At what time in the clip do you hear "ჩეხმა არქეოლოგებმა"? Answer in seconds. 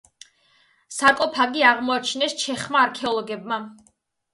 2.43-3.67